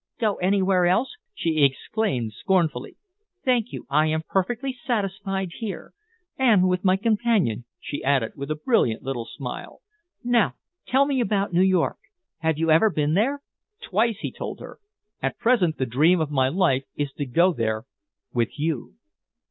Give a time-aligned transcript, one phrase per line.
[0.19, 2.97] Go anywhere else?" she exclaimed scornfully.
[3.45, 5.93] "Thank you, I am perfectly satisfied here.
[6.39, 9.81] And with my companion," she added, with a brilliant little smile.
[10.23, 10.55] "Now
[10.87, 11.99] tell me about New York.
[12.39, 13.43] Have you ever been there?"
[13.79, 14.79] "Twice," he told her.
[15.21, 17.83] "At present the dream of my life is to go there
[18.33, 18.95] with you."